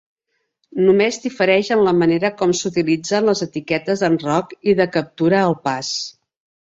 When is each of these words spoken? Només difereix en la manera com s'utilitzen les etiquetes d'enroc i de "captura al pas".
Només 0.85 1.17
difereix 1.25 1.67
en 1.75 1.83
la 1.87 1.93
manera 1.99 2.31
com 2.39 2.55
s'utilitzen 2.61 3.29
les 3.29 3.43
etiquetes 3.47 4.03
d'enroc 4.05 4.57
i 4.73 4.79
de 4.81 4.89
"captura 4.97 5.43
al 5.51 5.55
pas". 5.69 5.93